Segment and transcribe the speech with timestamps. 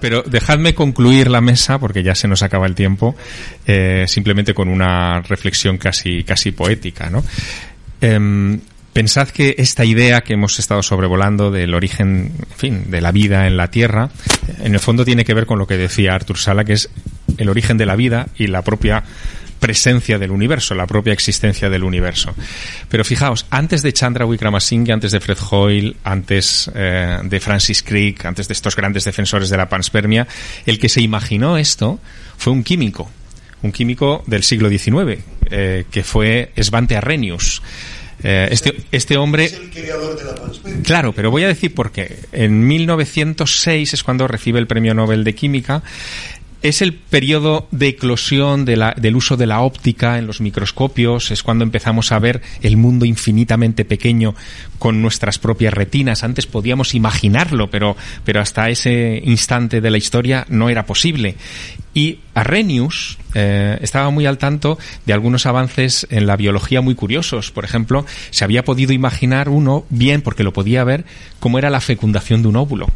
[0.00, 3.14] pero dejadme concluir la mesa, porque ya se nos acaba el tiempo,
[3.66, 7.24] eh, simplemente con una reflexión casi, casi poética, ¿no?
[8.00, 8.60] Em,
[8.92, 13.46] pensad que esta idea que hemos estado sobrevolando del origen, en fin, de la vida
[13.46, 14.10] en la Tierra,
[14.62, 16.90] en el fondo tiene que ver con lo que decía Arthur Sala, que es
[17.38, 19.04] el origen de la vida y la propia
[19.60, 22.34] presencia del universo, la propia existencia del universo.
[22.88, 28.24] Pero fijaos, antes de Chandra Wickramasinghe, antes de Fred Hoyle, antes eh, de Francis Crick,
[28.24, 30.26] antes de estos grandes defensores de la panspermia,
[30.66, 32.00] el que se imaginó esto
[32.36, 33.10] fue un químico,
[33.62, 37.62] un químico del siglo XIX, eh, que fue Svante Arrhenius.
[38.22, 39.44] Eh, este, este hombre.
[39.46, 40.82] Es el creador de la panspermia.
[40.82, 42.18] Claro, pero voy a decir por qué.
[42.32, 45.82] En 1906 es cuando recibe el premio Nobel de Química.
[46.62, 51.64] Es el periodo de eclosión del uso de la óptica en los microscopios, es cuando
[51.64, 54.34] empezamos a ver el mundo infinitamente pequeño
[54.78, 56.22] con nuestras propias retinas.
[56.22, 61.36] Antes podíamos imaginarlo, pero, pero hasta ese instante de la historia no era posible.
[61.94, 67.50] Y Arrhenius eh, estaba muy al tanto de algunos avances en la biología muy curiosos.
[67.50, 71.06] Por ejemplo, se había podido imaginar uno bien, porque lo podía ver,
[71.38, 72.86] cómo era la fecundación de un óvulo.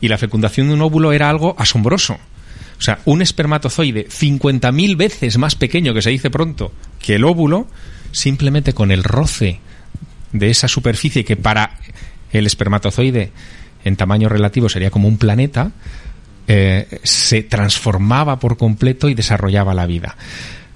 [0.00, 2.20] Y la fecundación de un óvulo era algo asombroso.
[2.78, 7.66] O sea, un espermatozoide 50.000 veces más pequeño, que se dice pronto, que el óvulo,
[8.12, 9.60] simplemente con el roce
[10.32, 11.78] de esa superficie que para
[12.32, 13.30] el espermatozoide
[13.84, 15.70] en tamaño relativo sería como un planeta,
[16.48, 20.16] eh, se transformaba por completo y desarrollaba la vida.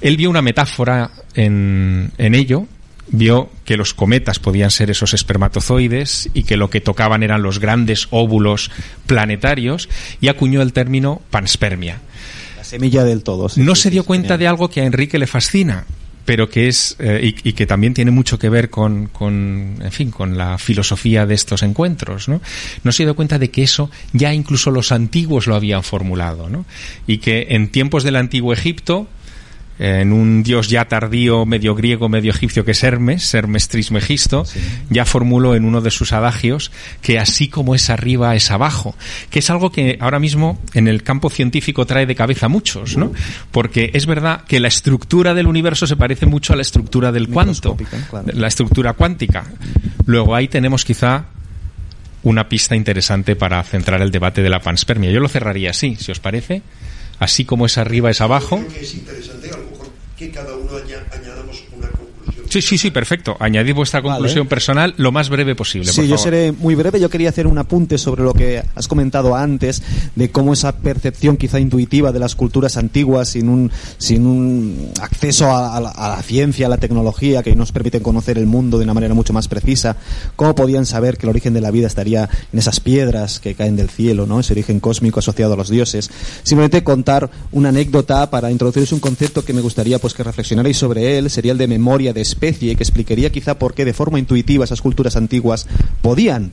[0.00, 2.66] Él vio una metáfora en, en ello,
[3.08, 7.58] vio que los cometas podían ser esos espermatozoides y que lo que tocaban eran los
[7.58, 8.70] grandes óvulos
[9.06, 9.88] planetarios
[10.20, 12.00] y acuñó el término panspermia.
[12.56, 13.48] La semilla del todo.
[13.48, 14.38] sí, No sí, se dio sí, cuenta genial.
[14.38, 15.84] de algo que a Enrique le fascina,
[16.24, 19.90] pero que es eh, y, y que también tiene mucho que ver con, con, en
[19.92, 22.40] fin, con la filosofía de estos encuentros, ¿no?
[22.84, 26.64] No se dio cuenta de que eso ya incluso los antiguos lo habían formulado, ¿no?
[27.08, 29.08] Y que en tiempos del antiguo Egipto
[29.82, 34.44] en un dios ya tardío, medio griego, medio egipcio, que es Hermes, Hermes Trismegisto,
[34.90, 36.70] ya formuló en uno de sus adagios
[37.00, 38.94] que así como es arriba es abajo,
[39.30, 42.96] que es algo que ahora mismo en el campo científico trae de cabeza a muchos,
[42.96, 43.12] ¿no?
[43.50, 47.28] Porque es verdad que la estructura del universo se parece mucho a la estructura del
[47.28, 47.76] cuanto,
[48.08, 48.28] claro.
[48.32, 49.44] la estructura cuántica.
[50.06, 51.24] Luego ahí tenemos quizá
[52.22, 55.10] una pista interesante para centrar el debate de la panspermia.
[55.10, 56.62] Yo lo cerraría así, si os parece.
[57.18, 58.58] Así como es arriba es abajo.
[58.58, 59.61] Yo creo que es interesante, a lo mejor,
[60.22, 60.54] que cada
[62.52, 63.34] Sí, sí, sí, perfecto.
[63.40, 66.24] Añadid vuestra conclusión personal lo más breve posible, por Sí, yo favor.
[66.30, 67.00] seré muy breve.
[67.00, 69.82] Yo quería hacer un apunte sobre lo que has comentado antes,
[70.16, 75.46] de cómo esa percepción quizá intuitiva de las culturas antiguas, sin un, sin un acceso
[75.50, 78.76] a, a la, a la ciencia, a la tecnología, que nos permiten conocer el mundo
[78.76, 79.96] de una manera mucho más precisa,
[80.36, 83.76] cómo podían saber que el origen de la vida estaría en esas piedras que caen
[83.76, 84.40] del cielo, ¿no?
[84.40, 86.10] ese origen cósmico asociado a los dioses.
[86.42, 91.16] Simplemente contar una anécdota para introduciros un concepto que me gustaría pues que reflexionarais sobre
[91.16, 94.64] él, sería el de memoria de especie, que explicaría quizá por qué de forma intuitiva
[94.64, 95.66] esas culturas antiguas
[96.00, 96.52] podían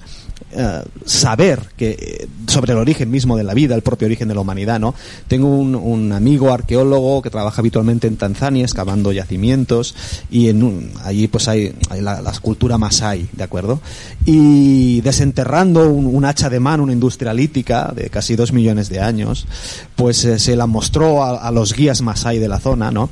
[0.51, 4.35] eh, saber que eh, sobre el origen mismo de la vida, el propio origen de
[4.35, 4.93] la humanidad, ¿no?
[5.27, 9.95] Tengo un, amigo arqueólogo que trabaja habitualmente en Tanzania, excavando yacimientos,
[10.31, 10.49] y
[11.03, 13.81] allí pues hay, la, cultura masái, ¿de acuerdo?
[14.25, 19.45] Y desenterrando un, hacha de mano, una industria lítica de casi dos millones de años,
[19.95, 23.09] pues eh, se la mostró a, a los guías masái de la zona, ¿no?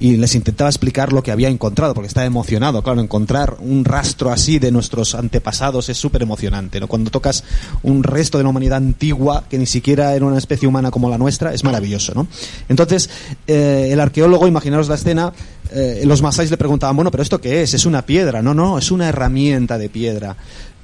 [0.00, 2.82] Y les intentaba explicar lo que había encontrado, porque estaba emocionado.
[2.82, 6.80] Claro, encontrar un rastro así de nuestros antepasados es súper emocionante.
[6.80, 6.86] ¿no?
[6.86, 7.44] Cuando tocas
[7.82, 11.18] un resto de la humanidad antigua, que ni siquiera era una especie humana como la
[11.18, 12.14] nuestra, es maravilloso.
[12.14, 12.28] ¿no?
[12.68, 13.10] Entonces,
[13.46, 15.32] eh, el arqueólogo, imaginaros la escena,
[15.72, 17.74] eh, los masáis le preguntaban, bueno, pero ¿esto qué es?
[17.74, 18.40] ¿Es una piedra?
[18.42, 20.36] No, no, es una herramienta de piedra.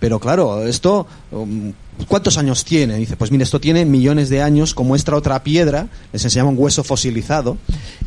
[0.04, 1.72] Pero claro, esto, um,
[2.08, 2.96] ¿cuántos años tiene?
[2.96, 6.58] Dice, pues mire, esto tiene millones de años, como esta otra piedra, les enseñaba un
[6.58, 7.56] hueso fosilizado,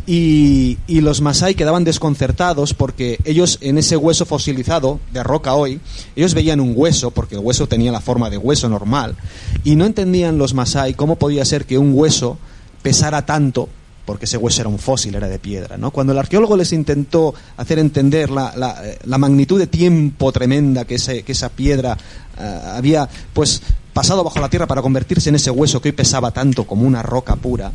[0.05, 5.79] y, y los masái quedaban desconcertados porque ellos en ese hueso fosilizado, de roca hoy,
[6.15, 9.15] ellos veían un hueso, porque el hueso tenía la forma de hueso normal,
[9.63, 12.37] y no entendían los masái cómo podía ser que un hueso
[12.83, 13.69] pesara tanto
[14.07, 15.75] porque ese hueso era un fósil, era de piedra.
[15.75, 15.91] ¿no?
[15.91, 18.47] Cuando el arqueólogo les intentó hacer entender la,
[19.17, 21.97] magnitud de tiempo tremenda que, esa piedra
[22.39, 23.61] eh, había pues
[23.91, 27.03] pasado bajo la tierra para convertirse en ese hueso que hoy pesaba tanto como una
[27.03, 27.73] roca pura,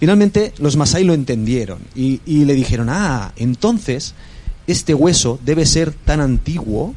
[0.00, 4.14] finalmente los masái lo entendieron y le dijeron, ah, entonces
[4.66, 6.92] este hueso debe ser tan antiguo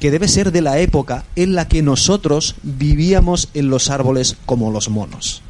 [0.00, 4.70] que debe ser de la época en la que nosotros vivíamos en los árboles como
[4.70, 5.42] los monos.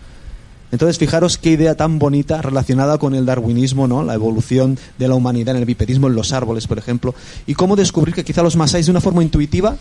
[0.72, 4.02] Entonces, fijaros qué idea tan bonita relacionada con el darwinismo, ¿no?
[4.02, 7.14] La evolución de la humanidad en el bipedismo en los árboles, por ejemplo,
[7.46, 9.76] y cómo descubrir que quizá los masáis de una forma intuitiva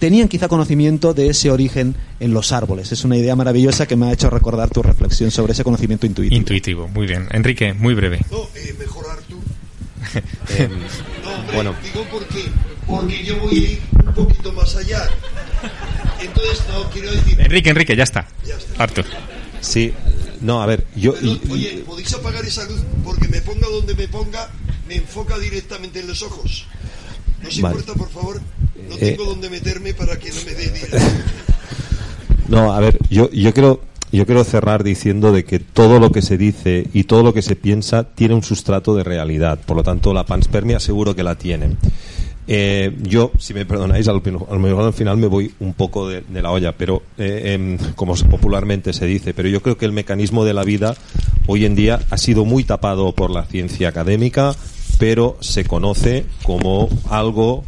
[0.00, 2.90] tenían quizá conocimiento de ese origen en los árboles.
[2.92, 6.36] Es una idea maravillosa que me ha hecho recordar tu reflexión sobre ese conocimiento intuitivo.
[6.36, 7.28] Intuitivo, muy bien.
[7.30, 8.20] Enrique, muy breve.
[8.30, 9.36] No, eh, mejorar tú.
[10.58, 10.68] Eh,
[11.24, 12.44] No, hombre, bueno, digo porque,
[12.86, 15.08] porque yo voy a ir un poquito más allá.
[16.20, 17.40] Entonces, no, quiero decir...
[17.40, 18.26] Enrique, Enrique, ya está.
[18.46, 18.82] Ya está.
[18.82, 19.04] Artur.
[19.64, 19.92] Sí,
[20.40, 21.14] no, a ver, yo...
[21.50, 22.80] Oye, ¿podéis apagar esa luz?
[23.04, 24.50] Porque me ponga donde me ponga,
[24.88, 26.66] me enfoca directamente en los ojos.
[27.42, 27.76] ¿No os Vale.
[27.78, 28.40] importa, por favor?
[28.88, 28.98] No Eh.
[29.16, 30.72] tengo donde meterme para que no me dé.
[32.48, 33.80] No, a ver, yo, yo quiero
[34.12, 37.42] yo quiero cerrar diciendo de que todo lo que se dice y todo lo que
[37.42, 39.58] se piensa tiene un sustrato de realidad.
[39.66, 41.70] Por lo tanto, la panspermia seguro que la tiene.
[42.46, 44.20] Eh, yo, si me perdonáis, al,
[44.92, 49.32] final me voy un poco de, la olla, pero eh, em, como popularmente se dice,
[49.32, 50.94] pero yo creo que el mecanismo de la vida
[51.46, 54.54] hoy en día ha sido muy tapado por la ciencia académica,
[54.98, 57.64] pero se conoce como algo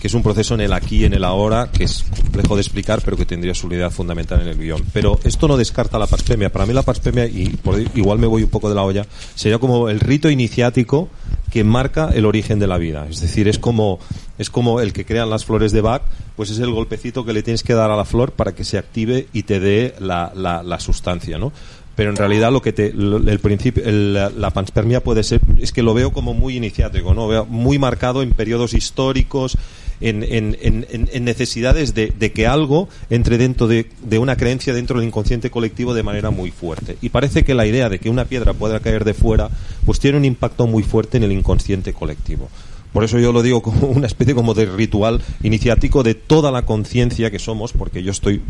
[0.00, 3.00] que es un proceso en el aquí en el ahora, que es complejo de explicar,
[3.04, 4.84] pero que tendría su unidad fundamental en el guion.
[4.92, 6.50] Pero esto no descarta la paspemia.
[6.50, 9.58] Para mí la paspemia, y por, igual me voy un poco de la olla, sería
[9.58, 11.08] como el rito iniciático
[11.56, 13.06] que marca el origen de la vida.
[13.08, 13.98] Es decir, es como,
[14.36, 16.02] es como el que crean las flores de Bach,
[16.36, 18.76] pues es el golpecito que le tienes que dar a la flor para que se
[18.76, 21.52] active y te dé la, la, la sustancia, ¿no?
[21.94, 25.72] pero en realidad lo que te el principio el- la, la panspermia puede ser es
[25.72, 29.56] que lo veo como muy iniciático no veo muy marcado en periodos históricos
[30.00, 34.72] en, en- en- en- necesidades de, de que algo entre dentro de, de una creencia
[34.74, 36.96] dentro del inconsciente colectivo de manera muy fuerte.
[37.02, 39.50] Y parece que la idea de que una piedra pueda caer de fuera
[39.84, 42.48] pues tiene un impacto muy fuerte en el inconsciente colectivo.
[42.92, 46.62] Por eso yo lo digo como una especie como de ritual iniciático de toda la
[46.62, 48.40] conciencia que somos, porque yo estoy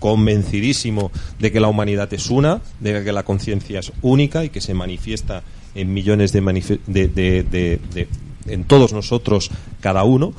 [0.00, 4.60] convencidísimo de que la humanidad es una, de que la conciencia es única y que
[4.60, 5.42] se manifiesta
[5.74, 6.40] en millones de,
[6.86, 8.08] de- de- de-
[8.46, 10.34] en todos nosotros cada uno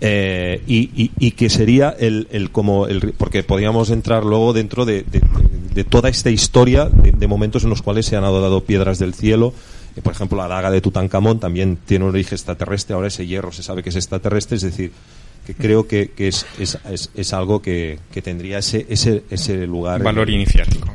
[0.00, 4.84] eh, y, y- y que sería el, el como el porque podríamos entrar luego dentro
[4.84, 5.22] de, de-
[5.74, 9.14] de toda esta historia de, de momentos en los cuales se han adorado piedras del
[9.14, 9.52] cielo.
[9.96, 12.94] Eh, por ejemplo la daga de Tutankamón también tiene un origen extraterrestre.
[12.94, 14.56] Ahora ese hierro se sabe que es extraterrestre.
[14.56, 14.92] Es decir
[15.46, 19.66] que creo que, que es, es, es, es algo que, que tendría ese, ese, ese
[19.66, 20.87] lugar Valor iniciático.